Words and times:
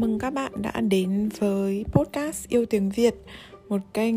mừng 0.00 0.18
các 0.18 0.30
bạn 0.30 0.52
đã 0.62 0.80
đến 0.80 1.28
với 1.38 1.84
podcast 1.92 2.48
Yêu 2.48 2.66
Tiếng 2.66 2.90
Việt, 2.90 3.14
Một 3.68 3.80
kênh 3.94 4.16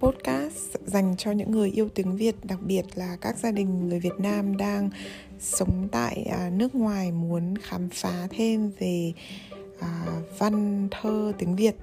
podcast 0.00 0.76
dành 0.84 1.14
cho 1.18 1.30
những 1.30 1.50
người 1.50 1.70
yêu 1.70 1.88
tiếng 1.88 2.16
Việt, 2.16 2.34
Đặc 2.44 2.58
biệt 2.62 2.82
là 2.94 3.16
các 3.20 3.38
gia 3.38 3.50
đình 3.50 3.88
người 3.88 4.00
Việt 4.00 4.18
Nam 4.18 4.56
đang 4.56 4.90
sống 5.38 5.88
tại 5.92 6.22
à, 6.22 6.50
nước 6.50 6.74
ngoài 6.74 7.12
Muốn 7.12 7.54
khám 7.62 7.88
phá 7.92 8.26
thêm 8.30 8.70
về 8.78 9.12
à, 9.80 10.06
văn 10.38 10.88
thơ 10.90 11.32
tiếng 11.38 11.56
Việt. 11.56 11.74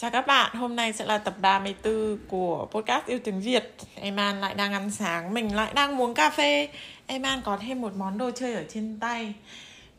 Chào 0.00 0.10
các 0.10 0.26
bạn, 0.26 0.56
hôm 0.56 0.76
nay 0.76 0.92
sẽ 0.92 1.04
là 1.04 1.18
tập 1.18 1.34
34 1.40 2.18
của 2.28 2.68
podcast 2.70 3.06
Yêu 3.06 3.18
Tiếng 3.24 3.40
Việt. 3.40 3.74
Em 3.94 4.16
An 4.16 4.40
lại 4.40 4.54
đang 4.54 4.72
ăn 4.72 4.90
sáng, 4.90 5.34
mình 5.34 5.56
lại 5.56 5.72
đang 5.74 6.00
uống 6.00 6.14
cà 6.14 6.30
phê. 6.30 6.68
Em 7.06 7.22
An 7.22 7.42
có 7.44 7.58
thêm 7.60 7.80
một 7.80 7.92
món 7.96 8.18
đồ 8.18 8.30
chơi 8.30 8.54
ở 8.54 8.64
trên 8.68 8.98
tay. 9.00 9.34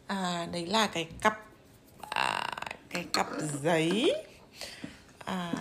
À, 0.07 0.47
Đấy 0.51 0.65
là 0.65 0.87
cái 0.87 1.07
cặp 1.21 1.39
à, 2.09 2.47
cái 2.89 3.05
cặp 3.13 3.27
giấy. 3.63 4.13
À, 5.25 5.53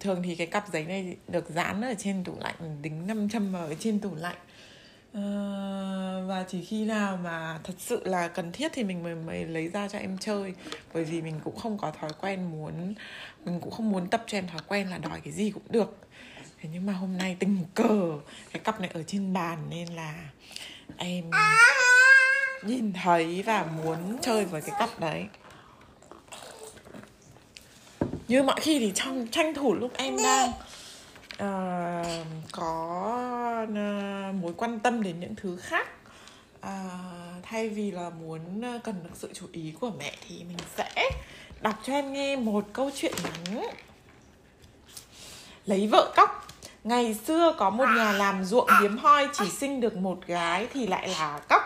Thường 0.00 0.22
thì 0.22 0.34
cái 0.34 0.46
cặp 0.46 0.68
giấy 0.72 0.84
này 0.84 1.16
được 1.28 1.50
dán 1.50 1.82
ở 1.82 1.94
trên 1.98 2.24
tủ 2.24 2.32
lạnh 2.40 2.82
Đính 2.82 3.06
500 3.06 3.52
ở 3.52 3.74
trên 3.78 4.00
tủ 4.00 4.14
lạnh. 4.14 4.36
Ờ, 5.14 6.24
và 6.28 6.44
chỉ 6.48 6.64
khi 6.64 6.84
nào 6.84 7.16
mà 7.16 7.58
thật 7.64 7.74
sự 7.78 8.02
là 8.04 8.28
cần 8.28 8.52
thiết 8.52 8.72
thì 8.72 8.84
mình 8.84 9.02
mới 9.02 9.14
mới 9.14 9.44
lấy 9.44 9.68
ra 9.68 9.88
cho 9.88 9.98
em 9.98 10.18
chơi. 10.18 10.54
Bởi 10.94 11.04
vì 11.04 11.22
mình 11.22 11.40
cũng 11.44 11.56
không 11.56 11.78
có 11.78 11.90
thói 12.00 12.10
quen 12.20 12.50
muốn, 12.50 12.94
mình 13.44 13.60
cũng 13.60 13.70
không 13.70 13.90
muốn 13.90 14.06
tập 14.06 14.24
cho 14.26 14.38
em 14.38 14.46
thói 14.46 14.60
quen 14.68 14.90
là 14.90 14.98
đòi 14.98 15.20
cái 15.20 15.32
gì 15.32 15.50
cũng 15.50 15.62
được. 15.68 15.96
Thế 16.60 16.68
nhưng 16.72 16.86
mà 16.86 16.92
hôm 16.92 17.16
nay 17.16 17.36
tình 17.38 17.64
cờ, 17.74 18.18
cái 18.52 18.60
cặp 18.64 18.80
này 18.80 18.90
ở 18.94 19.02
trên 19.02 19.32
bàn 19.32 19.58
nên 19.70 19.88
là 19.88 20.14
em 20.96 21.30
nhìn 22.62 22.92
thấy 22.92 23.42
và 23.42 23.64
muốn 23.64 24.18
chơi 24.20 24.44
với 24.44 24.62
cái 24.62 24.76
cặp 24.78 25.00
đấy. 25.00 25.26
Như 28.28 28.42
mọi 28.42 28.60
khi 28.60 28.78
thì 28.78 28.92
trong 28.94 29.26
tranh 29.30 29.54
thủ 29.54 29.74
lúc 29.74 29.92
em 29.96 30.16
đang 30.16 30.52
uh, 31.42 32.06
có 32.52 33.66
uh, 33.70 34.34
mối 34.34 34.52
quan 34.56 34.80
tâm 34.80 35.02
đến 35.02 35.20
những 35.20 35.34
thứ 35.34 35.56
khác. 35.56 35.88
Uh, 36.58 36.70
thay 37.42 37.68
vì 37.68 37.90
là 37.90 38.10
muốn 38.10 38.62
cần 38.84 38.94
được 39.04 39.10
sự 39.14 39.30
chú 39.34 39.46
ý 39.52 39.72
của 39.80 39.90
mẹ 39.98 40.14
thì 40.28 40.38
mình 40.38 40.58
sẽ 40.76 41.10
đọc 41.60 41.74
cho 41.84 41.92
em 41.92 42.12
nghe 42.12 42.36
một 42.36 42.64
câu 42.72 42.90
chuyện 42.94 43.14
ngắn. 43.24 43.66
Lấy 45.66 45.86
vợ 45.86 46.12
cóc. 46.16 46.46
Ngày 46.84 47.14
xưa 47.14 47.54
có 47.58 47.70
một 47.70 47.84
nhà 47.96 48.12
làm 48.12 48.44
ruộng 48.44 48.68
hiếm 48.80 48.98
hoi 48.98 49.28
chỉ 49.32 49.50
sinh 49.50 49.80
được 49.80 49.96
một 49.96 50.26
gái 50.26 50.68
thì 50.72 50.86
lại 50.86 51.08
là 51.08 51.40
cóc. 51.48 51.62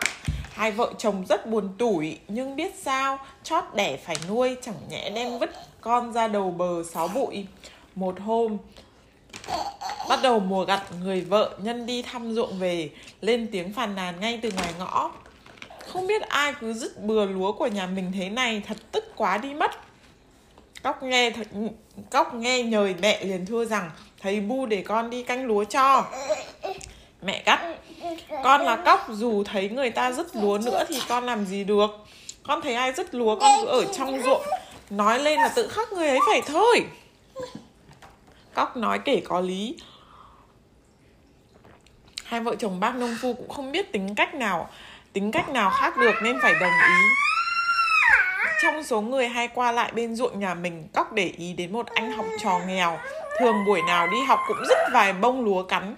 Hai 0.50 0.72
vợ 0.72 0.92
chồng 0.98 1.24
rất 1.28 1.46
buồn 1.46 1.74
tủi 1.78 2.18
nhưng 2.28 2.56
biết 2.56 2.74
sao 2.82 3.18
chót 3.42 3.64
đẻ 3.74 3.96
phải 3.96 4.16
nuôi 4.28 4.56
chẳng 4.62 4.80
nhẽ 4.90 5.10
đem 5.10 5.38
vứt 5.38 5.50
con 5.80 6.12
ra 6.12 6.28
đầu 6.28 6.50
bờ 6.50 6.84
sáu 6.92 7.08
bụi. 7.08 7.46
Một 7.94 8.20
hôm 8.20 8.56
Bắt 10.08 10.18
đầu 10.22 10.40
mùa 10.40 10.64
gặt, 10.64 10.82
người 11.02 11.20
vợ 11.20 11.50
nhân 11.62 11.86
đi 11.86 12.02
thăm 12.02 12.34
ruộng 12.34 12.58
về, 12.58 12.90
Lên 13.20 13.48
tiếng 13.52 13.72
phàn 13.72 13.94
nàn 13.94 14.20
ngay 14.20 14.38
từ 14.42 14.50
ngoài 14.56 14.72
ngõ. 14.78 15.10
Không 15.86 16.06
biết 16.06 16.22
ai 16.22 16.54
cứ 16.60 16.72
dứt 16.72 17.02
bừa 17.02 17.26
lúa 17.26 17.52
của 17.52 17.66
nhà 17.66 17.86
mình 17.86 18.12
thế 18.14 18.28
này, 18.28 18.62
Thật 18.66 18.76
tức 18.92 19.04
quá 19.16 19.38
đi 19.38 19.54
mất. 19.54 19.70
Cóc 20.82 21.02
nghe 21.02 21.30
thật 21.30 21.46
Cóc 22.10 22.34
nghe 22.34 22.62
nhời 22.62 22.94
mẹ 23.02 23.24
liền 23.24 23.46
thưa 23.46 23.64
rằng, 23.64 23.90
Thầy 24.22 24.40
bu 24.40 24.66
để 24.66 24.82
con 24.86 25.10
đi 25.10 25.22
canh 25.22 25.46
lúa 25.46 25.64
cho. 25.64 26.04
Mẹ 27.22 27.42
cắt, 27.44 27.74
Con 28.42 28.60
là 28.60 28.76
cóc, 28.76 29.06
dù 29.10 29.44
thấy 29.44 29.68
người 29.68 29.90
ta 29.90 30.12
dứt 30.12 30.36
lúa 30.36 30.58
nữa 30.58 30.84
Thì 30.88 31.00
con 31.08 31.24
làm 31.24 31.46
gì 31.46 31.64
được? 31.64 31.90
Con 32.42 32.60
thấy 32.60 32.74
ai 32.74 32.92
dứt 32.92 33.14
lúa, 33.14 33.36
con 33.40 33.60
cứ 33.62 33.66
ở 33.66 33.84
trong 33.84 34.22
ruộng, 34.22 34.42
Nói 34.90 35.18
lên 35.18 35.40
là 35.40 35.48
tự 35.48 35.68
khắc 35.68 35.92
người 35.92 36.08
ấy 36.08 36.18
phải 36.26 36.42
thôi. 36.46 36.84
Cóc 38.54 38.76
nói 38.76 38.98
kể 38.98 39.22
có 39.24 39.40
lý. 39.40 39.76
Hai 42.24 42.40
vợ 42.40 42.54
chồng 42.58 42.80
bác 42.80 42.94
nông 42.94 43.16
phu 43.20 43.34
cũng 43.34 43.48
không 43.48 43.72
biết 43.72 43.92
tính 43.92 44.14
cách 44.14 44.34
nào, 44.34 44.70
Tính 45.12 45.32
cách 45.32 45.48
nào 45.48 45.70
khác 45.70 45.96
được 45.96 46.14
nên 46.22 46.38
phải 46.42 46.54
đồng 46.60 46.72
ý. 46.88 47.08
Trong 48.62 48.84
số 48.84 49.00
người 49.00 49.28
hay 49.28 49.48
qua 49.48 49.72
lại 49.72 49.92
bên 49.94 50.16
ruộng 50.16 50.40
nhà 50.40 50.54
mình, 50.54 50.88
Cóc 50.94 51.12
để 51.12 51.32
ý 51.36 51.52
đến 51.52 51.72
một 51.72 51.86
anh 51.86 52.12
học 52.12 52.26
trò 52.42 52.60
nghèo. 52.66 52.98
Thường 53.38 53.64
buổi 53.66 53.82
nào 53.82 54.06
đi 54.06 54.20
học 54.28 54.38
cũng 54.48 54.64
dứt 54.68 54.78
vài 54.92 55.12
bông 55.12 55.44
lúa 55.44 55.62
cắn. 55.62 55.96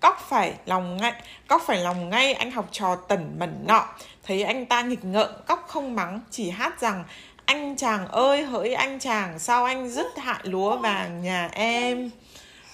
Cóc 0.00 0.26
phải 0.28 0.54
lòng 0.66 0.96
ngay, 0.96 1.12
Cóc 1.48 1.62
phải 1.66 1.78
lòng 1.78 2.10
ngay 2.10 2.34
anh 2.34 2.50
học 2.50 2.68
trò 2.70 2.96
tẩn 2.96 3.36
mẩn 3.38 3.64
nọ. 3.66 3.86
Thấy 4.22 4.42
anh 4.42 4.66
ta 4.66 4.82
nghịch 4.82 5.04
ngợm, 5.04 5.28
Cóc 5.46 5.64
không 5.68 5.94
mắng, 5.94 6.20
Chỉ 6.30 6.50
hát 6.50 6.80
rằng 6.80 7.04
anh 7.46 7.76
chàng 7.76 8.08
ơi, 8.08 8.42
hỡi 8.44 8.74
anh 8.74 8.98
chàng, 8.98 9.38
Sao 9.38 9.64
anh 9.64 9.88
dứt 9.88 10.06
hại 10.18 10.40
lúa 10.42 10.76
vàng 10.76 11.22
nhà 11.22 11.48
em? 11.52 12.10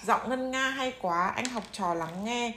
Giọng 0.05 0.29
ngân 0.29 0.51
nga 0.51 0.69
hay 0.69 0.93
quá, 1.01 1.33
Anh 1.35 1.45
học 1.45 1.63
trò 1.71 1.93
lắng 1.93 2.25
nghe. 2.25 2.53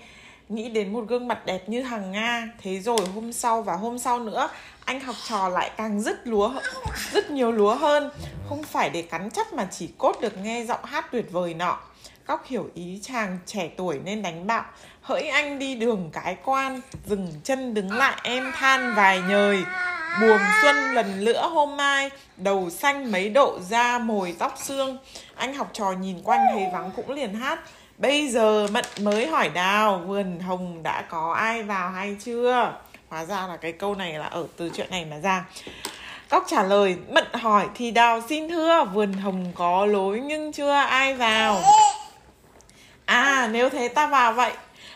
Nghĩ 0.49 0.69
đến 0.69 0.93
một 0.93 1.05
gương 1.09 1.29
mặt 1.29 1.47
đẹp 1.47 1.69
như 1.69 1.83
hằng 1.83 2.13
Nga. 2.13 2.49
Thế 2.63 2.81
rồi 2.81 2.99
hôm 3.15 3.33
sau 3.33 3.63
và 3.63 3.77
hôm 3.77 3.99
sau 3.99 4.21
nữa, 4.21 4.49
Anh 4.85 5.01
học 5.01 5.17
trò 5.29 5.49
lại 5.49 5.71
càng 5.77 6.01
dứt 6.01 6.27
lúa 6.27 6.53
Rất 7.13 7.31
nhiều 7.31 7.53
lúa 7.53 7.75
hơn. 7.75 8.11
Không 8.49 8.63
phải 8.63 8.91
để 8.91 9.03
cắn 9.03 9.31
chắc 9.31 9.53
mà 9.53 9.69
chỉ 9.71 9.91
cốt 9.99 10.21
được 10.21 10.39
nghe 10.39 10.65
giọng 10.65 10.85
hát 10.85 11.07
tuyệt 11.13 11.33
vời 11.33 11.55
nọ. 11.55 11.79
Góc 12.27 12.47
hiểu 12.47 12.71
ý 12.75 13.01
chàng 13.03 13.39
trẻ 13.47 13.71
tuổi 13.77 14.01
nên 14.05 14.23
đánh 14.23 14.47
bạo. 14.47 14.65
Hỡi 15.03 15.23
anh 15.23 15.59
đi 15.59 15.75
đường 15.75 16.11
cái 16.13 16.37
quan, 16.45 16.81
Dừng 17.07 17.33
chân 17.45 17.75
đứng 17.75 17.93
lại 17.93 18.21
em 18.23 18.53
than 18.55 18.95
vài 18.95 19.23
nhời 19.29 19.65
buồn 20.21 20.39
xuân 20.63 20.77
lần 20.77 21.21
lữa 21.21 21.49
hôm 21.49 21.77
mai, 21.77 22.11
Đầu 22.37 22.71
xanh 22.71 23.13
mấy 23.13 23.29
độ 23.29 23.59
da 23.61 23.99
mồi 23.99 24.35
tóc 24.39 24.55
xương. 24.63 24.99
Anh 25.35 25.55
học 25.55 25.71
trò 25.73 25.93
nhìn 25.93 26.23
quanh 26.23 26.41
thấy 26.55 26.67
vắng 26.73 26.91
cũng 26.97 27.11
liền 27.11 27.35
hát. 27.35 27.61
Bây 27.99 28.29
giờ 28.29 28.67
mận 28.73 28.85
mới 29.01 29.27
hỏi 29.27 29.49
đào 29.49 30.03
Vườn 30.07 30.41
hồng 30.41 30.83
đã 30.83 31.03
có 31.03 31.33
ai 31.33 31.63
vào 31.63 31.91
hay 31.91 32.17
chưa? 32.25 32.73
Hóa 33.09 33.25
ra 33.25 33.47
là 33.47 33.57
cái 33.57 33.73
câu 33.73 33.95
này 33.95 34.13
là 34.13 34.27
ở 34.27 34.47
từ 34.57 34.71
chuyện 34.75 34.91
này 34.91 35.05
mà 35.05 35.19
ra. 35.19 35.45
Cóc 36.29 36.45
trả 36.49 36.63
lời, 36.63 36.97
Mận 37.09 37.25
hỏi 37.33 37.67
thì 37.75 37.91
đào 37.91 38.21
xin 38.29 38.49
thưa, 38.49 38.85
Vườn 38.85 39.13
hồng 39.13 39.53
có 39.55 39.87
lối 39.87 40.21
nhưng 40.21 40.53
chưa 40.53 40.73
ai 40.73 41.15
vào. 41.15 41.61
À 43.05 43.49
nếu 43.53 43.71
thế 43.71 43.89
ta 43.89 44.07
vào 44.07 44.33
vậy. 44.33 44.53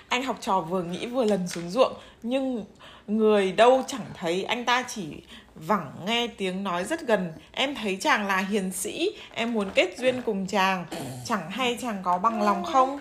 Anh 0.08 0.22
học 0.22 0.36
trò 0.40 0.60
vừa 0.60 0.82
nghĩ 0.82 1.06
vừa 1.06 1.24
lần 1.24 1.48
xuống 1.48 1.70
ruộng, 1.70 1.92
Nhưng 2.22 2.64
người 3.08 3.52
đâu 3.52 3.84
chẳng 3.86 4.06
thấy, 4.14 4.44
anh 4.44 4.64
ta 4.64 4.84
chỉ 4.88 5.06
vẳng 5.54 5.92
nghe 6.06 6.26
tiếng 6.26 6.64
nói 6.64 6.84
rất 6.84 7.06
gần. 7.06 7.32
Em 7.52 7.74
thấy 7.74 7.98
chàng 8.00 8.26
là 8.26 8.36
hiền 8.36 8.72
sĩ, 8.72 9.10
em 9.34 9.52
muốn 9.52 9.70
kết 9.74 9.98
duyên 9.98 10.22
cùng 10.22 10.46
chàng. 10.46 10.86
Chẳng 11.24 11.50
hay 11.50 11.78
chàng 11.82 12.00
có 12.02 12.18
bằng 12.18 12.42
lòng 12.42 12.64
không? 12.64 13.00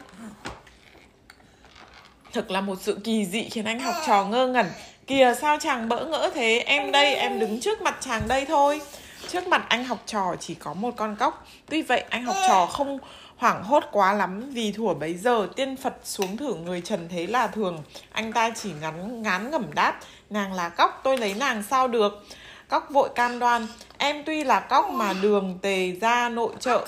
Thực 2.34 2.52
là 2.52 2.62
một 2.62 2.78
sự 2.82 3.00
kỳ 3.04 3.26
dị 3.26 3.44
khiến 3.44 3.66
anh 3.66 3.80
học 3.80 3.96
trò 4.08 4.26
ngơ 4.26 4.48
ngẩn. 4.48 4.66
Kìa, 5.08 5.34
sao 5.42 5.58
chàng 5.60 5.90
bỡ 5.90 6.06
ngỡ 6.06 6.32
thế? 6.34 6.64
Em 6.66 6.92
đây, 6.92 7.16
em 7.16 7.40
đứng 7.40 7.60
trước 7.60 7.82
mặt 7.82 7.98
chàng 8.02 8.28
đây 8.28 8.46
thôi 8.46 8.82
trước 9.28 9.48
mặt 9.48 9.66
anh 9.70 9.86
học 9.86 10.04
trò 10.06 10.36
chỉ 10.40 10.56
có 10.56 10.74
một 10.74 10.94
con 10.98 11.16
cóc 11.16 11.48
tuy 11.70 11.82
vậy 11.82 12.04
anh 12.10 12.26
học 12.26 12.36
trò 12.48 12.66
không 12.66 13.00
hoảng 13.38 13.64
hốt 13.64 13.84
quá 13.92 14.14
lắm 14.14 14.50
vì 14.50 14.72
thủa 14.72 14.94
bấy 14.94 15.14
giờ 15.14 15.48
tiên 15.56 15.78
Phật 15.78 15.94
xuống 16.04 16.38
thử 16.38 16.56
người 16.56 16.82
trần 16.82 17.08
thế 17.10 17.28
là 17.28 17.48
thường. 17.48 17.84
Anh 18.12 18.34
ta 18.34 18.50
chỉ 18.50 18.72
ngắn 18.82 19.22
ngán 19.22 19.52
ngẩm 19.52 19.74
đáp, 19.74 20.00
nàng 20.30 20.54
là 20.54 20.70
cóc 20.70 21.02
tôi 21.04 21.18
lấy 21.18 21.34
nàng 21.34 21.64
sao 21.64 21.88
được. 21.88 22.26
Cóc 22.68 22.90
vội 22.90 23.10
cam 23.16 23.40
đoan, 23.40 23.68
em 23.98 24.24
tuy 24.26 24.44
là 24.44 24.60
cóc 24.60 24.90
mà 24.90 25.14
đường 25.22 25.60
tề 25.62 25.92
ra 25.92 26.30
nội 26.30 26.54
trợ. 26.60 26.86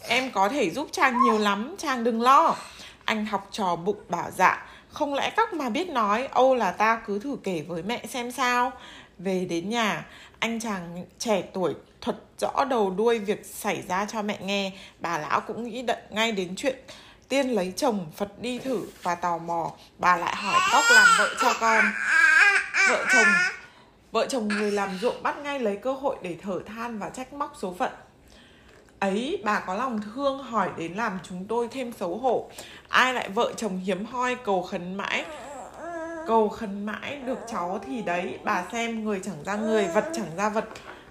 Em 0.00 0.30
có 0.30 0.48
thể 0.48 0.70
giúp 0.70 0.88
chàng 0.92 1.22
nhiều 1.22 1.38
lắm, 1.38 1.74
chàng 1.78 2.04
đừng 2.04 2.22
lo. 2.22 2.56
Anh 3.04 3.26
học 3.26 3.48
trò 3.50 3.76
bụng 3.76 4.00
bảo 4.08 4.30
dạ, 4.36 4.66
không 4.94 5.14
lẽ 5.14 5.30
cóc 5.36 5.52
mà 5.52 5.68
biết 5.68 5.88
nói, 5.88 6.28
ô 6.32 6.54
là 6.54 6.70
ta 6.70 7.00
cứ 7.06 7.18
thử 7.18 7.36
kể 7.44 7.64
với 7.68 7.82
mẹ 7.82 8.06
xem 8.06 8.32
sao. 8.32 8.72
Về 9.18 9.44
đến 9.44 9.70
nhà, 9.70 10.06
anh 10.38 10.60
chàng 10.60 11.04
trẻ 11.18 11.42
tuổi 11.52 11.74
thuật 12.00 12.16
rõ 12.40 12.64
đầu 12.64 12.90
đuôi 12.90 13.18
việc 13.18 13.46
xảy 13.46 13.82
ra 13.88 14.06
cho 14.06 14.22
mẹ 14.22 14.38
nghe. 14.40 14.72
Bà 15.00 15.18
lão 15.18 15.40
cũng 15.40 15.64
nghĩ 15.64 15.82
đận 15.82 15.98
ngay 16.10 16.32
đến 16.32 16.54
chuyện 16.56 16.76
tiên 17.28 17.48
lấy 17.48 17.72
chồng 17.76 18.06
phật 18.16 18.40
đi 18.40 18.58
thử 18.58 18.86
và 19.02 19.14
tò 19.14 19.38
mò. 19.38 19.72
Bà 19.98 20.16
lại 20.16 20.36
hỏi 20.36 20.60
cóc 20.72 20.84
làm 20.94 21.06
vợ 21.18 21.34
cho 21.40 21.54
con. 21.60 21.84
Vợ 22.88 23.04
chồng 23.12 23.26
vợ 24.12 24.26
chồng 24.26 24.48
người 24.48 24.70
làm 24.70 24.98
ruộng 25.00 25.22
bắt 25.22 25.38
ngay 25.38 25.60
lấy 25.60 25.76
cơ 25.76 25.92
hội 25.92 26.16
để 26.22 26.36
thở 26.42 26.60
than 26.66 26.98
và 26.98 27.08
trách 27.08 27.32
móc 27.32 27.52
số 27.58 27.74
phận 27.78 27.92
ấy, 29.08 29.40
bà 29.44 29.60
có 29.60 29.74
lòng 29.74 30.00
thương 30.14 30.38
hỏi 30.38 30.70
đến 30.76 30.92
làm 30.92 31.18
chúng 31.28 31.44
tôi 31.48 31.68
thêm 31.68 31.92
xấu 31.92 32.18
hổ. 32.18 32.50
Ai 32.88 33.14
lại 33.14 33.28
vợ 33.28 33.52
chồng 33.56 33.78
hiếm 33.78 34.04
hoi, 34.04 34.34
cầu 34.34 34.62
khấn 34.62 34.94
mãi, 34.94 35.24
cầu 36.26 36.48
khấn 36.48 36.86
mãi 36.86 37.16
được 37.26 37.38
cháu 37.52 37.80
thì 37.86 38.02
đấy, 38.02 38.38
bà 38.44 38.64
xem 38.72 39.04
người 39.04 39.20
chẳng 39.24 39.44
ra 39.44 39.56
người, 39.56 39.86
vật 39.94 40.04
chẳng 40.14 40.36
ra 40.36 40.48
vật. 40.48 40.64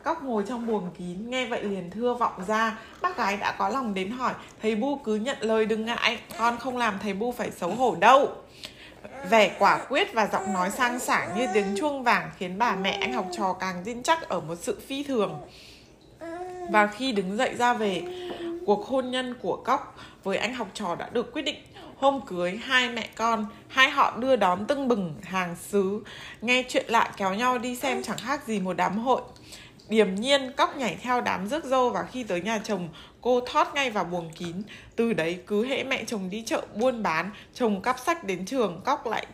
Cóc 0.03 0.23
ngồi 0.23 0.43
trong 0.47 0.67
buồng 0.67 0.91
kín, 0.97 1.29
Nghe 1.29 1.45
vậy 1.45 1.63
liền 1.63 1.91
thưa 1.91 2.13
vọng 2.13 2.33
ra. 2.47 2.79
Bác 3.01 3.17
gái 3.17 3.37
đã 3.37 3.55
có 3.57 3.69
lòng 3.69 3.93
đến 3.93 4.11
hỏi, 4.11 4.33
Thầy 4.61 4.75
Bu 4.75 4.95
cứ 4.95 5.15
nhận 5.15 5.37
lời 5.39 5.65
đừng 5.65 5.85
ngại, 5.85 6.19
Con 6.37 6.57
không 6.57 6.77
làm 6.77 6.99
thầy 7.01 7.13
Bu 7.13 7.31
phải 7.31 7.51
xấu 7.51 7.69
hổ 7.69 7.95
đâu. 7.95 8.29
Vẻ 9.29 9.55
quả 9.59 9.85
quyết 9.89 10.13
và 10.13 10.29
giọng 10.31 10.53
nói 10.53 10.71
sang 10.71 10.99
sảng 10.99 11.37
như 11.37 11.47
tiếng 11.53 11.75
chuông 11.79 12.03
vàng 12.03 12.29
khiến 12.37 12.57
bà 12.57 12.75
mẹ 12.75 12.91
anh 12.91 13.13
học 13.13 13.25
trò 13.37 13.53
càng 13.53 13.81
tin 13.85 14.03
chắc 14.03 14.29
ở 14.29 14.39
một 14.39 14.55
sự 14.61 14.81
phi 14.87 15.03
thường. 15.03 15.39
Và 16.69 16.87
khi 16.87 17.11
đứng 17.11 17.37
dậy 17.37 17.55
ra 17.55 17.73
về, 17.73 18.03
cuộc 18.65 18.87
hôn 18.87 19.11
nhân 19.11 19.35
của 19.41 19.55
Cóc 19.65 19.95
với 20.23 20.37
anh 20.37 20.53
học 20.53 20.67
trò 20.73 20.95
đã 20.95 21.09
được 21.09 21.33
quyết 21.33 21.41
định. 21.41 21.55
Hôm 21.97 22.19
cưới, 22.27 22.59
hai 22.63 22.89
mẹ 22.89 23.09
con, 23.15 23.45
hai 23.67 23.89
họ 23.89 24.17
đưa 24.17 24.35
đón 24.35 24.65
tưng 24.65 24.87
bừng 24.87 25.15
hàng 25.23 25.55
xứ, 25.55 26.03
nghe 26.41 26.63
chuyện 26.69 26.85
lạ 26.87 27.11
kéo 27.17 27.33
nhau 27.33 27.57
đi 27.57 27.75
xem 27.75 28.03
chẳng 28.03 28.17
khác 28.17 28.47
gì 28.47 28.59
một 28.59 28.73
đám 28.73 28.97
hội. 28.97 29.21
Điềm 29.89 30.15
nhiên, 30.15 30.51
Cóc 30.57 30.77
nhảy 30.77 30.97
theo 31.01 31.21
đám 31.21 31.47
rước 31.47 31.63
dâu 31.63 31.89
và 31.89 32.03
khi 32.11 32.23
tới 32.23 32.41
nhà 32.41 32.59
chồng, 32.63 32.89
cô 33.21 33.41
thoát 33.41 33.75
ngay 33.75 33.89
vào 33.89 34.03
buồng 34.03 34.29
kín. 34.29 34.55
Từ 34.95 35.13
đấy 35.13 35.39
cứ 35.47 35.65
hễ 35.65 35.83
mẹ 35.83 36.03
chồng 36.03 36.29
đi 36.29 36.43
chợ 36.45 36.61
buôn 36.75 37.03
bán, 37.03 37.31
chồng 37.53 37.81
cắp 37.81 37.99
sách 37.99 38.23
đến 38.23 38.45
trường, 38.45 38.81
Cóc 38.85 39.07
lại 39.07 39.27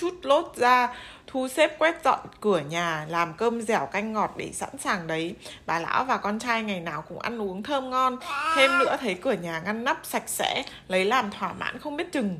chút 0.00 0.14
lốt 0.22 0.52
ra, 0.56 0.88
thu 1.26 1.48
xếp 1.48 1.78
quét 1.78 2.04
dọn 2.04 2.18
cửa 2.40 2.60
nhà, 2.60 3.06
làm 3.08 3.32
cơm 3.32 3.62
dẻo 3.62 3.86
canh 3.86 4.12
ngọt 4.12 4.34
để 4.36 4.50
sẵn 4.52 4.78
sàng 4.78 5.06
đấy. 5.06 5.34
Bà 5.66 5.78
lão 5.78 6.04
và 6.04 6.16
con 6.16 6.38
trai 6.38 6.62
ngày 6.62 6.80
nào 6.80 7.02
cũng 7.08 7.18
ăn 7.18 7.42
uống 7.42 7.62
thơm 7.62 7.90
ngon, 7.90 8.16
thêm 8.56 8.78
nữa 8.78 8.96
thấy 9.00 9.14
cửa 9.14 9.32
nhà 9.32 9.62
ngăn 9.64 9.84
nắp 9.84 10.00
sạch 10.02 10.28
sẽ, 10.28 10.64
lấy 10.88 11.04
làm 11.04 11.30
thỏa 11.30 11.52
mãn 11.52 11.78
không 11.78 11.96
biết 11.96 12.12
chừng. 12.12 12.38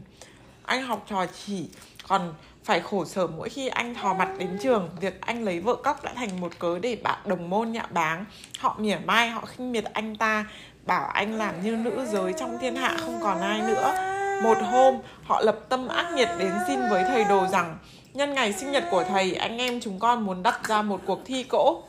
Anh 0.64 0.82
học 0.82 1.04
trò 1.08 1.26
chỉ 1.46 1.68
còn 2.08 2.34
phải 2.64 2.80
khổ 2.80 3.04
sở 3.04 3.26
mỗi 3.26 3.48
khi 3.48 3.68
anh 3.68 3.94
thò 3.94 4.14
mặt 4.14 4.28
đến 4.38 4.58
trường. 4.62 4.90
Việc 5.00 5.20
anh 5.20 5.44
lấy 5.44 5.60
vợ 5.60 5.74
cóc 5.74 6.04
đã 6.04 6.12
thành 6.14 6.40
một 6.40 6.58
cớ 6.58 6.78
để 6.78 6.96
bạn 7.02 7.18
đồng 7.24 7.50
môn 7.50 7.72
nhạ 7.72 7.86
báng. 7.90 8.24
Họ 8.58 8.76
mỉa 8.78 8.96
mai, 9.04 9.28
họ 9.28 9.44
khinh 9.46 9.72
miệt 9.72 9.84
anh 9.84 10.16
ta, 10.16 10.44
bảo 10.86 11.06
anh 11.06 11.38
làm 11.38 11.62
như 11.62 11.76
nữ 11.76 12.06
giới 12.06 12.32
trong 12.38 12.58
thiên 12.60 12.76
hạ 12.76 12.96
không 13.00 13.20
còn 13.22 13.40
ai 13.40 13.60
nữa 13.60 14.07
một 14.42 14.58
hôm, 14.70 14.98
họ 15.24 15.40
lập 15.40 15.58
tâm 15.68 15.88
ác 15.88 16.12
nhiệt 16.14 16.28
đến 16.38 16.52
xin 16.66 16.80
với 16.90 17.04
thầy 17.04 17.24
đồ 17.24 17.46
rằng, 17.46 17.78
nhân 18.14 18.34
ngày 18.34 18.52
sinh 18.52 18.72
nhật 18.72 18.84
của 18.90 19.04
thầy, 19.04 19.34
anh 19.34 19.58
em 19.58 19.80
chúng 19.80 19.98
con 19.98 20.26
muốn 20.26 20.42
đặt 20.42 20.60
ra 20.68 20.82
một 20.82 21.00
cuộc 21.06 21.18
thi 21.24 21.42
cỗ. 21.42 21.82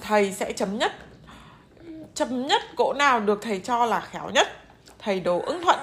Thầy 0.00 0.32
sẽ 0.32 0.52
chấm 0.52 0.78
nhất 0.78 0.92
chấm 2.16 2.46
nhất 2.46 2.62
cỗ 2.76 2.92
nào 2.92 3.20
được 3.20 3.38
thầy 3.42 3.60
cho 3.64 3.86
là 3.86 4.00
khéo 4.00 4.30
nhất? 4.34 4.48
Thầy 4.98 5.20
đồ 5.20 5.42
ứng 5.46 5.64
thuận, 5.64 5.78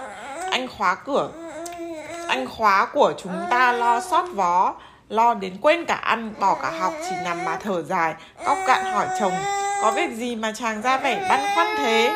anh 0.51 0.67
khóa 0.67 0.95
cửa. 0.95 1.29
Anh 2.27 2.47
khóa 2.47 2.87
của 2.93 3.13
chúng 3.17 3.33
ta 3.49 3.71
lo 3.71 4.01
sót 4.01 4.25
vó, 4.33 4.75
lo 5.09 5.33
đến 5.33 5.57
quên 5.61 5.85
cả 5.85 5.95
ăn, 5.95 6.33
bỏ 6.39 6.57
cả 6.61 6.71
học, 6.71 6.93
chỉ 7.09 7.15
nằm 7.23 7.45
mà 7.45 7.57
thở 7.57 7.83
dài, 7.83 8.13
cóc 8.45 8.57
cạn 8.67 8.85
hỏi 8.85 9.07
chồng, 9.19 9.33
có 9.81 9.91
việc 9.91 10.11
gì 10.15 10.35
mà 10.35 10.51
chàng 10.55 10.81
ra 10.81 10.97
vẻ 10.97 11.25
băn 11.29 11.39
khoăn 11.55 11.67
thế? 11.77 12.13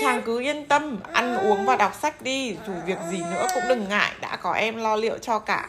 Chàng 0.00 0.22
cứ 0.22 0.40
yên 0.40 0.66
tâm, 0.66 0.98
ăn 1.12 1.36
uống 1.36 1.66
và 1.66 1.76
đọc 1.76 1.98
sách 2.02 2.22
đi, 2.22 2.56
dù 2.66 2.72
việc 2.86 2.98
gì 3.10 3.18
nữa 3.18 3.46
cũng 3.54 3.62
đừng 3.68 3.88
ngại, 3.88 4.12
đã 4.20 4.36
có 4.36 4.52
em 4.52 4.76
lo 4.76 4.96
liệu 4.96 5.18
cho 5.18 5.38
cả. 5.38 5.68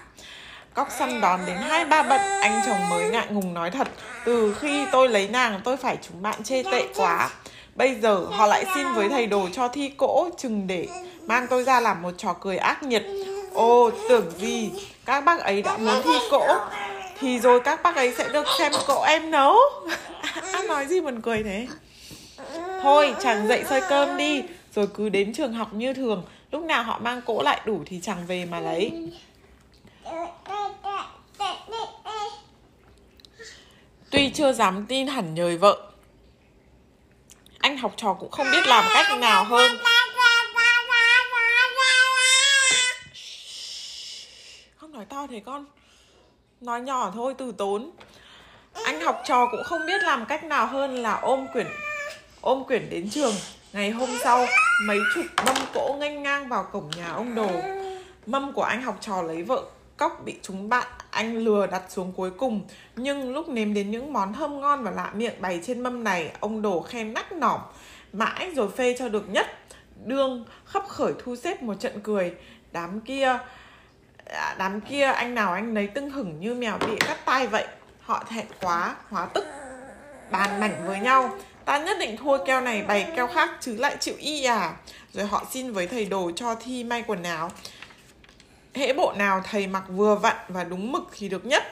Cóc 0.74 0.88
săn 1.00 1.22
đón 1.22 1.40
đến 1.48 1.58
hai 1.58 1.86
ba 1.86 2.04
bận, 2.04 2.22
anh 2.42 2.62
chồng 2.66 2.90
mới 2.90 3.10
ngại 3.10 3.28
ngùng 3.30 3.54
nói 3.54 3.72
thật, 3.72 3.88
từ 4.26 4.56
khi 4.60 4.86
tôi 4.92 5.10
lấy 5.10 5.28
nàng, 5.28 5.62
tôi 5.64 5.78
phải 5.78 5.98
chúng 6.02 6.22
bạn 6.22 6.44
chê 6.44 6.64
tệ 6.64 6.88
quá. 6.96 7.30
Bây 7.76 7.96
giờ 7.96 8.16
họ 8.32 8.48
lại 8.48 8.66
xin 8.76 8.94
với 8.94 9.10
thầy 9.10 9.28
đồ 9.28 9.50
cho 9.54 9.68
thi 9.68 9.92
cỗ, 9.98 10.30
chừng 10.38 10.68
để 10.68 10.88
mang 11.26 11.48
tôi 11.50 11.64
ra 11.64 11.80
làm 11.80 12.02
một 12.02 12.12
trò 12.18 12.34
cười 12.34 12.58
ác 12.58 12.84
nhiệt 12.84 13.04
ô, 13.54 13.92
tưởng 14.10 14.32
gì, 14.38 14.72
các 15.06 15.26
bác 15.26 15.40
ấy 15.40 15.62
đã 15.62 15.78
muốn 15.78 16.02
thi 16.04 16.20
cỗ, 16.32 16.48
Thì 17.20 17.40
rồi 17.40 17.60
các 17.60 17.84
bác 17.84 17.96
ấy 17.96 18.14
sẽ 18.18 18.30
được 18.30 18.46
xem 18.60 18.72
cỗ 18.88 19.04
em 19.04 19.32
nấu. 19.32 19.56
Ăn 20.52 20.68
nói 20.68 20.86
gì 20.86 21.02
buồn 21.02 21.22
cười 21.22 21.44
thế? 21.44 21.68
Thôi, 22.82 23.16
chàng 23.20 23.48
dậy 23.48 23.64
xơi 23.70 23.82
cơm 23.90 24.18
đi 24.18 24.44
Rồi 24.76 24.88
cứ 24.94 25.10
đến 25.10 25.34
trường 25.34 25.54
học 25.54 25.74
như 25.74 25.94
thường. 25.94 26.24
Lúc 26.52 26.64
nào 26.64 26.84
họ 26.84 27.00
mang 27.00 27.22
cỗ 27.22 27.42
lại 27.42 27.62
đủ 27.66 27.84
thì 27.86 28.00
chàng 28.04 28.26
về 28.28 28.46
mà 28.46 28.60
lấy. 28.60 28.92
Tuy 34.12 34.32
chưa 34.34 34.54
dám 34.54 34.86
tin 34.86 35.08
hẳn 35.08 35.34
nhời 35.34 35.58
vợ. 35.58 35.92
Anh 37.60 37.78
học 37.78 37.94
trò 37.98 38.14
cũng 38.14 38.32
không 38.32 38.48
biết 38.52 38.68
làm 38.68 38.86
cách 38.94 39.20
nào 39.20 39.44
hơn. 39.44 39.72
Không 44.78 44.92
nói 44.92 45.06
to 45.06 45.28
thế 45.28 45.40
con. 45.46 45.66
Nói 46.62 46.82
nhỏ 46.82 47.12
thôi 47.14 47.36
từ 47.38 47.52
tốn. 47.52 47.92
Anh 48.74 49.02
học 49.02 49.22
trò 49.26 49.48
cũng 49.52 49.64
không 49.64 49.86
biết 49.86 50.04
làm 50.04 50.26
cách 50.26 50.44
nào 50.44 50.66
hơn 50.66 50.96
là 50.96 51.14
ôm 51.14 51.48
quyển 51.54 51.68
ôm 52.42 52.64
quyển 52.64 52.90
đến 52.90 53.10
trường. 53.10 53.34
Ngày 53.74 53.92
hôm 53.92 54.10
sau, 54.24 54.46
mấy 54.88 55.00
chục 55.16 55.26
mâm 55.46 55.56
cỗ 55.74 55.94
nghênh 56.00 56.24
ngang 56.24 56.50
vào 56.50 56.64
cổng 56.64 56.90
nhà 56.98 57.12
ông 57.12 57.36
đồ. 57.36 57.50
Mâm 58.26 58.54
của 58.54 58.64
anh 58.64 58.82
học 58.82 58.98
trò 59.02 59.22
lấy 59.22 59.44
vợ 59.44 59.64
cóc 59.98 60.22
bị 60.26 60.36
chúng 60.42 60.70
bạn 60.70 60.88
anh 61.12 61.38
lừa 61.38 61.68
đặt 61.68 61.84
xuống 61.90 62.14
cuối 62.16 62.32
cùng. 62.32 62.62
Nhưng 62.96 63.34
lúc 63.34 63.50
nếm 63.50 63.74
đến 63.74 63.92
những 63.92 64.14
món 64.14 64.34
thơm 64.34 64.62
ngon 64.62 64.84
và 64.84 64.92
lạ 64.92 65.12
miệng 65.16 65.42
bày 65.42 65.62
trên 65.66 65.82
mâm 65.82 66.04
này, 66.04 66.32
ông 66.40 66.62
đồ 66.62 66.82
khen 66.82 67.14
nắc 67.14 67.32
nỏm. 67.32 67.62
Mãi 68.14 68.52
rồi 68.56 68.70
phê 68.78 68.96
cho 69.00 69.10
được 69.10 69.30
nhất. 69.30 69.48
Đương 70.06 70.46
khắp 70.66 70.84
khởi 70.88 71.14
thu 71.24 71.36
xếp 71.36 71.64
một 71.64 71.74
trận 71.80 72.00
cười. 72.04 72.34
Đám 72.72 73.02
kia 73.02 73.40
à, 74.26 74.56
đám 74.58 74.82
kia 74.82 75.04
anh 75.04 75.36
nào 75.36 75.54
anh 75.54 75.74
nấy 75.74 75.88
tưng 75.88 76.10
hửng 76.10 76.40
như 76.40 76.54
mèo 76.54 76.78
bị 76.78 76.96
cắt 77.00 77.18
tay 77.26 77.48
vậy. 77.48 77.68
Họ 78.02 78.24
thẹn 78.30 78.46
quá, 78.62 78.96
hóa 79.10 79.26
tức. 79.26 79.46
Bàn 80.32 80.60
mảnh 80.60 80.84
với 80.88 81.00
nhau 81.00 81.38
ta 81.68 81.78
nhất 81.78 81.98
định 82.00 82.18
thua 82.18 82.38
keo 82.46 82.62
này, 82.62 82.82
bày 82.82 83.08
keo 83.16 83.28
khác 83.28 83.50
chứ 83.62 83.76
lại 83.76 83.98
chịu 84.00 84.16
y 84.18 84.44
à? 84.44 84.74
Rồi 85.14 85.26
họ 85.26 85.46
xin 85.52 85.74
với 85.74 85.88
thầy 85.88 86.06
đồ 86.06 86.32
cho 86.36 86.56
thi 86.56 86.84
may 86.84 87.04
quần 87.08 87.24
áo. 87.24 87.52
Hễ 88.74 88.94
bộ 88.94 89.14
nào 89.18 89.42
thầy 89.44 89.68
mặc 89.68 89.84
vừa 89.90 90.16
vặn 90.16 90.36
và 90.48 90.64
đúng 90.64 90.92
mực 90.92 91.04
thì 91.18 91.30
được 91.30 91.46
nhất. 91.46 91.64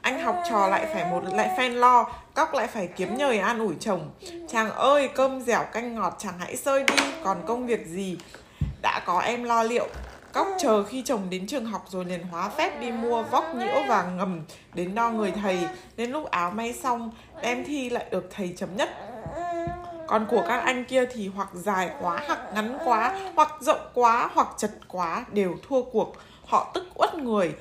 Anh 0.00 0.20
học 0.20 0.36
trò 0.50 0.68
lại 0.68 0.86
phải 0.92 1.04
một, 1.04 1.22
lại 1.32 1.50
phen 1.58 1.72
lo, 1.72 2.12
cóc 2.34 2.54
lại 2.54 2.66
phải 2.66 2.88
kiếm 2.96 3.16
nhời 3.16 3.38
an 3.38 3.58
ủi 3.58 3.74
chồng. 3.80 4.10
Chàng 4.52 4.70
ơi, 4.70 5.08
cơm 5.14 5.40
dẻo 5.40 5.64
canh 5.72 5.94
ngọt, 5.94 6.16
chàng 6.18 6.38
hãy 6.38 6.56
sơi 6.56 6.84
đi, 6.84 7.04
còn 7.24 7.42
công 7.46 7.66
việc 7.66 7.86
gì? 7.86 8.16
Đã 8.82 9.00
có 9.06 9.20
em 9.20 9.44
lo 9.44 9.62
liệu. 9.62 9.88
Cóc 10.36 10.48
chờ 10.58 10.84
khi 10.84 11.02
chồng 11.02 11.30
đến 11.30 11.46
trường 11.46 11.64
học 11.64 11.84
rồi 11.88 12.04
liền 12.04 12.22
hóa 12.22 12.48
phép 12.48 12.80
đi 12.80 12.90
mua 12.90 13.22
vóc 13.22 13.54
nhiễu 13.54 13.82
và 13.88 14.02
ngầm 14.02 14.42
đến 14.74 14.94
đo 14.94 15.10
người 15.10 15.32
thầy. 15.42 15.58
Đến 15.96 16.10
lúc 16.10 16.30
áo 16.30 16.50
may 16.50 16.72
xong, 16.72 17.10
đem 17.42 17.64
thi 17.64 17.90
lại 17.90 18.06
được 18.10 18.28
thầy 18.30 18.54
chấm 18.56 18.76
nhất. 18.76 18.90
Còn 20.06 20.26
của 20.30 20.44
các 20.48 20.58
anh 20.58 20.84
kia 20.84 21.06
thì 21.06 21.30
hoặc 21.34 21.48
dài 21.52 21.90
quá, 22.00 22.22
hoặc 22.26 22.40
ngắn 22.54 22.78
quá, 22.84 23.18
hoặc 23.34 23.52
rộng 23.60 23.80
quá, 23.94 24.30
hoặc 24.34 24.48
chật 24.56 24.70
quá 24.88 25.24
đều 25.32 25.54
thua 25.68 25.82
cuộc. 25.82 26.16
Họ 26.46 26.70
tức 26.74 26.86
uất 26.94 27.14
người 27.14 27.54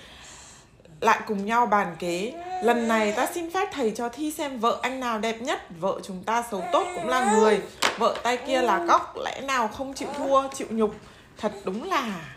lại 1.00 1.20
cùng 1.28 1.46
nhau 1.46 1.66
bàn 1.66 1.96
kế 2.00 2.34
lần 2.64 2.88
này 2.88 3.12
ta 3.12 3.28
xin 3.34 3.52
phép 3.52 3.70
thầy 3.74 3.92
cho 3.92 4.10
thi 4.10 4.32
xem 4.32 4.60
vợ 4.60 4.80
anh 4.82 5.00
nào 5.00 5.20
đẹp 5.20 5.42
nhất 5.42 5.62
vợ 5.80 6.00
chúng 6.04 6.24
ta 6.24 6.44
xấu 6.52 6.64
tốt 6.72 6.88
cũng 6.96 7.08
là 7.10 7.34
người 7.34 7.62
vợ 7.98 8.16
tay 8.24 8.38
kia 8.38 8.62
là 8.62 8.86
cóc 8.88 9.16
lẽ 9.26 9.42
nào 9.42 9.68
không 9.68 9.94
chịu 9.94 10.08
thua 10.18 10.48
chịu 10.54 10.68
nhục 10.70 10.96
thật 11.38 11.52
đúng 11.66 11.84
là 11.84 12.35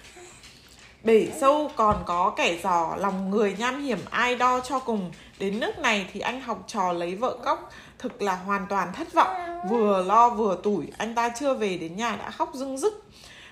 Bể 1.02 1.26
sâu 1.40 1.70
còn 1.76 2.02
có 2.06 2.32
kẻ 2.36 2.58
giò, 2.62 2.96
lòng 2.96 3.30
người 3.30 3.56
nham 3.58 3.84
hiểm 3.84 3.98
ai 4.10 4.36
đo 4.36 4.60
cho 4.60 4.78
cùng. 4.78 5.10
Đến 5.38 5.60
nước 5.60 5.78
này 5.78 6.06
thì 6.12 6.20
anh 6.20 6.40
học 6.40 6.58
trò 6.66 6.92
lấy 6.92 7.14
vợ 7.14 7.36
cóc 7.44 7.70
Thực 7.98 8.22
là 8.22 8.34
hoàn 8.34 8.66
toàn 8.68 8.92
thất 8.92 9.12
vọng. 9.12 9.60
Vừa 9.70 10.02
lo 10.02 10.28
vừa 10.28 10.58
tủi, 10.62 10.84
Anh 10.98 11.14
ta 11.14 11.28
chưa 11.40 11.54
về 11.54 11.76
đến 11.76 11.96
nhà 11.96 12.16
đã 12.16 12.30
khóc 12.30 12.50
rưng 12.54 12.78
rức. 12.78 13.04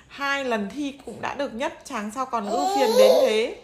Hai 0.08 0.44
lần 0.44 0.68
thi 0.74 0.94
cũng 1.06 1.20
đã 1.20 1.34
được 1.34 1.54
nhất, 1.54 1.80
Chàng 1.84 2.10
sao 2.14 2.26
còn 2.26 2.50
ưu 2.50 2.76
phiền 2.76 2.90
đến 2.98 3.12
thế? 3.20 3.56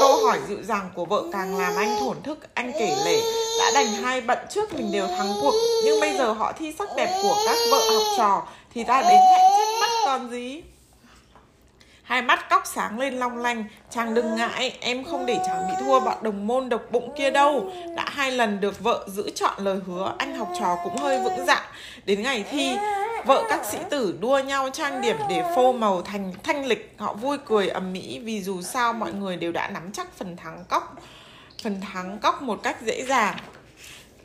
Câu 0.00 0.26
hỏi 0.26 0.38
dịu 0.48 0.62
dàng 0.62 0.90
của 0.94 1.04
vợ 1.04 1.22
càng 1.32 1.58
làm 1.58 1.72
anh 1.76 1.96
thổn 2.00 2.22
thức. 2.22 2.54
Anh 2.54 2.72
kể 2.72 2.96
lể, 3.04 3.20
Đã 3.58 3.70
đành 3.74 3.86
hai 3.86 4.20
bận 4.20 4.38
trước 4.50 4.74
mình 4.74 4.92
đều 4.92 5.06
thắng 5.06 5.32
cuộc, 5.40 5.54
Nhưng 5.84 6.00
bây 6.00 6.16
giờ 6.18 6.32
họ 6.32 6.52
thi 6.52 6.74
sắc 6.78 6.88
đẹp 6.96 7.20
của 7.22 7.36
các 7.46 7.56
vợ 7.70 7.80
học 7.94 8.02
trò, 8.16 8.42
Thì 8.74 8.84
ta 8.84 9.02
đến 9.02 9.20
hẹn 9.20 9.52
chết 9.58 9.78
mắt 9.80 9.90
còn 10.04 10.30
gì? 10.30 10.62
Hai 12.08 12.22
mắt 12.22 12.50
cóc 12.50 12.62
sáng 12.66 12.98
lên 12.98 13.14
long 13.14 13.38
lanh. 13.38 13.64
Chàng 13.90 14.14
đừng 14.14 14.36
ngại, 14.36 14.78
Em 14.80 15.04
không 15.04 15.26
để 15.26 15.38
chàng 15.46 15.68
bị 15.68 15.74
thua, 15.80 16.00
bọn 16.00 16.18
đồng 16.22 16.46
môn 16.46 16.68
độc 16.68 16.82
bụng 16.90 17.14
kia 17.18 17.30
đâu. 17.30 17.72
Đã 17.96 18.04
hai 18.08 18.30
lần 18.30 18.60
được 18.60 18.80
vợ 18.80 19.06
giữ 19.08 19.30
chọn 19.34 19.54
lời 19.58 19.80
hứa, 19.86 20.14
Anh 20.18 20.36
học 20.36 20.48
trò 20.60 20.76
cũng 20.84 20.96
hơi 20.96 21.20
vững 21.20 21.46
dạ. 21.46 21.70
Đến 22.04 22.22
ngày 22.22 22.44
thi, 22.50 22.76
Vợ 23.26 23.44
các 23.48 23.64
sĩ 23.64 23.78
tử 23.90 24.18
đua 24.20 24.38
nhau 24.38 24.70
trang 24.72 25.02
điểm 25.02 25.16
để 25.28 25.42
phô 25.56 25.72
màu 25.72 26.02
thành 26.02 26.32
thanh 26.42 26.66
lịch. 26.66 26.94
Họ 26.98 27.14
vui 27.14 27.38
cười 27.46 27.68
ầm 27.68 27.92
mỹ 27.92 28.18
Vì 28.18 28.42
dù 28.42 28.62
sao 28.62 28.92
mọi 28.92 29.12
người 29.12 29.36
đều 29.36 29.52
đã 29.52 29.70
nắm 29.70 29.92
chắc 29.92 30.12
phần 30.16 30.36
thắng 30.36 30.64
cóc, 30.68 30.96
Phần 31.62 31.80
thắng 31.80 32.18
cóc 32.18 32.42
một 32.42 32.60
cách 32.62 32.76
dễ 32.82 33.04
dàng. 33.04 33.36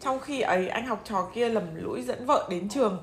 Trong 0.02 0.20
khi 0.20 0.42
ấy, 0.42 0.70
anh 0.70 0.86
học 0.86 1.02
trò 1.10 1.28
kia 1.36 1.50
lầm 1.50 1.76
lũi 1.76 2.02
dẫn 2.02 2.26
vợ 2.26 2.48
đến 2.50 2.70
trường 2.70 3.02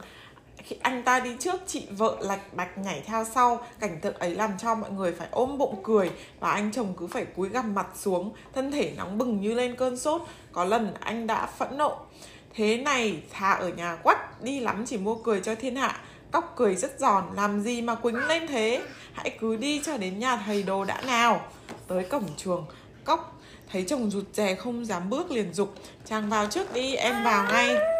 khi 0.64 0.76
anh 0.82 1.02
ta 1.02 1.20
đi 1.20 1.36
trước, 1.40 1.60
chị 1.66 1.86
vợ 1.90 2.16
lạch 2.20 2.54
bạch 2.54 2.78
nhảy 2.78 3.02
theo 3.06 3.24
sau. 3.34 3.66
Cảnh 3.80 3.98
tượng 4.00 4.14
ấy 4.14 4.34
làm 4.34 4.50
cho 4.58 4.74
mọi 4.74 4.90
người 4.90 5.12
phải 5.12 5.28
ôm 5.30 5.58
bụng 5.58 5.80
cười 5.82 6.10
và 6.40 6.50
anh 6.50 6.72
chồng 6.72 6.94
cứ 6.98 7.06
phải 7.06 7.24
cúi 7.24 7.48
gằm 7.48 7.74
mặt 7.74 7.86
xuống, 7.94 8.32
thân 8.54 8.72
thể 8.72 8.92
nóng 8.96 9.18
bừng 9.18 9.40
như 9.40 9.54
lên 9.54 9.76
cơn 9.76 9.96
sốt. 9.96 10.22
Có 10.52 10.64
lần 10.64 10.94
anh 11.00 11.26
đã 11.26 11.46
phẫn 11.46 11.78
nộ. 11.78 11.98
Thế 12.54 12.76
này, 12.76 13.22
thà 13.30 13.52
ở 13.52 13.68
nhà 13.68 13.96
quắt, 14.02 14.42
đi 14.42 14.60
lắm 14.60 14.84
chỉ 14.86 14.98
mua 14.98 15.14
cười 15.14 15.40
cho 15.40 15.54
thiên 15.54 15.76
hạ. 15.76 16.00
Cóc 16.30 16.52
cười 16.56 16.74
rất 16.76 17.00
giòn, 17.00 17.24
làm 17.34 17.60
gì 17.60 17.82
mà 17.82 17.94
quýnh 17.94 18.26
lên 18.26 18.46
thế? 18.46 18.82
Hãy 19.12 19.36
cứ 19.40 19.56
đi 19.56 19.82
cho 19.84 19.96
đến 19.96 20.18
nhà 20.18 20.36
thầy 20.36 20.62
đồ 20.62 20.84
đã 20.84 21.00
nào. 21.06 21.40
Tới 21.86 22.04
cổng 22.04 22.24
chuồng 22.36 22.66
cóc 23.04 23.40
thấy 23.72 23.84
chồng 23.88 24.10
rụt 24.10 24.24
rè 24.32 24.54
không 24.54 24.86
dám 24.86 25.10
bước 25.10 25.30
liền 25.30 25.54
dục. 25.54 25.74
Chàng 26.04 26.30
vào 26.30 26.46
trước 26.46 26.74
đi, 26.74 26.94
em 26.94 27.24
vào 27.24 27.44
ngay 27.44 27.99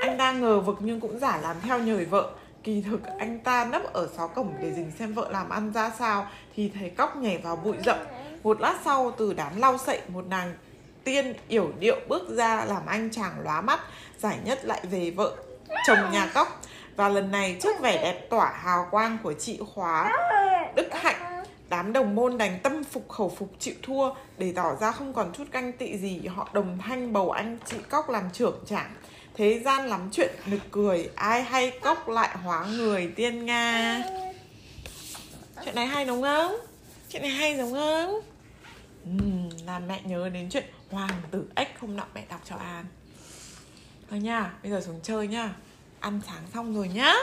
anh 0.00 0.16
đang 0.16 0.40
ngờ 0.40 0.60
vực 0.60 0.76
nhưng 0.80 1.00
cũng 1.00 1.18
giả 1.18 1.38
làm 1.42 1.56
theo 1.60 1.78
nhời 1.78 2.04
vợ. 2.04 2.30
Kỳ 2.62 2.82
thực, 2.82 3.00
anh 3.18 3.38
ta 3.38 3.64
nấp 3.64 3.92
ở 3.92 4.08
xó 4.16 4.26
cổng 4.26 4.52
để 4.62 4.72
dình 4.72 4.92
xem 4.98 5.14
vợ 5.14 5.28
làm 5.30 5.48
ăn 5.48 5.72
ra 5.72 5.90
sao, 5.98 6.26
thì 6.56 6.70
thấy 6.74 6.90
cóc 6.90 7.16
nhảy 7.16 7.38
vào 7.38 7.56
bụi 7.56 7.76
rậm. 7.84 7.98
Một 8.42 8.60
lát 8.60 8.74
sau, 8.84 9.10
từ 9.18 9.32
đám 9.32 9.60
lau 9.60 9.78
sậy, 9.78 10.00
một 10.08 10.26
nàng 10.26 10.54
tiên 11.04 11.34
yểu 11.48 11.72
điệu 11.78 11.96
bước 12.08 12.28
ra 12.30 12.64
làm 12.64 12.86
anh 12.86 13.10
chàng 13.12 13.32
lóa 13.44 13.60
mắt, 13.60 13.80
giải 14.18 14.38
nhất 14.44 14.64
lại 14.64 14.80
về 14.90 15.10
vợ, 15.10 15.36
chồng 15.86 15.98
nhà 16.12 16.30
cóc. 16.34 16.60
Và 16.96 17.08
lần 17.08 17.30
này, 17.30 17.56
trước 17.62 17.80
vẻ 17.80 18.02
đẹp 18.02 18.30
tỏa 18.30 18.52
hào 18.52 18.86
quang 18.90 19.18
của 19.22 19.32
chị 19.32 19.60
khóa 19.74 20.12
đức 20.74 20.88
hạnh, 20.92 21.44
đám 21.68 21.92
đồng 21.92 22.14
môn 22.14 22.38
đành 22.38 22.58
tâm 22.62 22.84
phục 22.84 23.08
khẩu 23.08 23.28
phục 23.28 23.48
chịu 23.58 23.74
thua, 23.82 24.14
để 24.38 24.52
tỏ 24.56 24.76
ra 24.80 24.92
không 24.92 25.12
còn 25.12 25.32
chút 25.32 25.44
ganh 25.52 25.72
tị 25.72 25.98
gì. 25.98 26.26
Họ 26.26 26.48
đồng 26.52 26.78
thanh 26.78 27.12
bầu 27.12 27.30
anh 27.30 27.58
chị 27.66 27.76
cóc 27.90 28.10
làm 28.10 28.24
trưởng 28.32 28.58
chẳng 28.66 28.90
thế 29.34 29.60
gian 29.64 29.88
lắm 29.88 30.08
chuyện 30.12 30.34
nực 30.46 30.60
cười 30.70 31.10
ai 31.16 31.42
hay 31.42 31.70
cốc 31.82 32.08
lại 32.08 32.36
hóa 32.42 32.66
người 32.66 33.12
tiên 33.16 33.46
nga. 33.46 34.02
Chuyện 35.64 35.74
này 35.74 35.86
hay 35.86 36.04
đúng 36.04 36.22
không? 36.22 36.56
Chuyện 37.08 37.22
này 37.22 37.30
hay 37.30 37.54
đúng 37.54 37.72
không? 37.72 38.20
Uhm, 39.10 39.50
làm 39.66 39.88
mẹ 39.88 40.00
nhớ 40.04 40.28
đến 40.28 40.48
chuyện 40.50 40.64
hoàng 40.90 41.22
tử 41.30 41.44
ếch 41.54 41.80
hôm 41.80 41.96
nọ 41.96 42.04
mẹ 42.14 42.24
đọc 42.28 42.40
cho 42.44 42.56
an. 42.56 42.84
Thôi 44.10 44.20
nha 44.20 44.52
bây 44.62 44.72
giờ 44.72 44.80
xuống 44.80 45.00
chơi 45.02 45.28
nha 45.28 45.54
ăn 46.00 46.20
sáng 46.26 46.42
xong 46.54 46.74
rồi 46.74 46.88
nhá. 46.88 47.14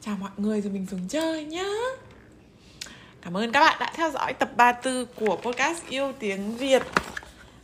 Chào 0.00 0.16
mọi 0.20 0.30
người 0.36 0.60
rồi 0.60 0.72
mình 0.72 0.86
xuống 0.90 1.08
chơi 1.08 1.44
nhá. 1.44 1.68
Cảm 3.22 3.36
ơn 3.36 3.52
các 3.52 3.60
bạn 3.60 3.76
đã 3.80 3.92
theo 3.94 4.10
dõi 4.10 4.32
tập 4.32 4.50
34 4.56 5.06
của 5.16 5.36
podcast 5.36 5.86
yêu 5.88 6.12
tiếng 6.18 6.56
việt. 6.56 6.82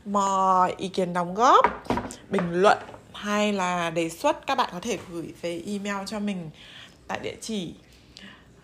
Mọi 0.04 0.74
ý 0.76 0.88
kiến 0.88 1.12
đóng 1.12 1.34
góp 1.34 1.88
bình 2.30 2.52
luận 2.52 2.78
hay 3.16 3.52
là 3.52 3.90
đề 3.90 4.08
xuất 4.08 4.46
các 4.46 4.54
bạn 4.54 4.68
có 4.72 4.80
thể 4.80 4.98
gửi 5.10 5.34
về 5.42 5.62
email 5.66 6.06
cho 6.06 6.20
mình 6.20 6.50
tại 7.08 7.20
địa 7.22 7.36
chỉ 7.40 7.74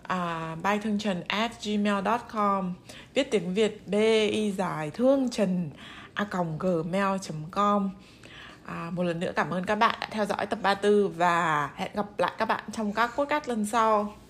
à, 0.02 0.56
bay 0.62 0.78
thương 0.78 0.98
trần 0.98 1.22
at 1.28 1.64
gmail.com 1.64 2.72
viết 3.14 3.30
tiếng 3.30 3.54
việt 3.54 3.82
b 3.86 3.94
y 4.30 4.52
dài 4.52 4.90
thương 4.90 5.30
trần 5.30 5.70
a 6.14 6.24
còng 6.24 6.58
gmail.com 6.58 7.90
à, 8.66 8.90
một 8.90 9.02
lần 9.02 9.20
nữa 9.20 9.32
cảm 9.36 9.50
ơn 9.50 9.64
các 9.64 9.74
bạn 9.74 9.96
đã 10.00 10.08
theo 10.10 10.26
dõi 10.26 10.46
tập 10.46 10.58
34 10.62 11.12
và 11.12 11.70
hẹn 11.76 11.90
gặp 11.94 12.06
lại 12.18 12.32
các 12.38 12.46
bạn 12.46 12.64
trong 12.72 12.92
các 12.92 13.10
podcast 13.16 13.48
lần 13.48 13.66
sau. 13.66 14.21